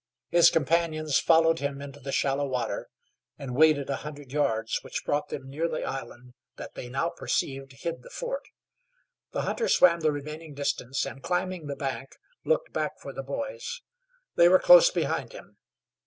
His 0.31 0.49
companions 0.49 1.19
followed 1.19 1.59
him 1.59 1.79
into 1.79 1.99
the 1.99 2.11
shallow 2.11 2.47
water, 2.47 2.89
and 3.37 3.53
waded 3.55 3.87
a 3.87 3.97
hundred 3.97 4.31
yards, 4.33 4.79
which 4.81 5.05
brought 5.05 5.29
them 5.29 5.47
near 5.47 5.67
the 5.69 5.83
island 5.83 6.33
that 6.55 6.73
they 6.73 6.89
now 6.89 7.09
perceived 7.09 7.71
hid 7.73 8.01
the 8.01 8.09
fort. 8.09 8.47
The 9.31 9.43
hunter 9.43 9.69
swam 9.69 9.99
the 9.99 10.11
remaining 10.11 10.55
distance, 10.55 11.05
and, 11.05 11.21
climbing 11.21 11.67
the 11.67 11.75
bank, 11.75 12.15
looked 12.43 12.73
back 12.73 12.99
for 12.99 13.13
the 13.13 13.21
boys. 13.21 13.81
They 14.35 14.49
were 14.49 14.57
close 14.57 14.89
behind 14.89 15.33
him. 15.33 15.57